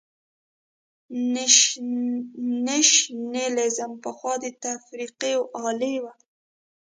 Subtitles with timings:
[2.65, 5.33] نېشنلېزم پخوا د تفرقې
[5.65, 6.13] الې وه.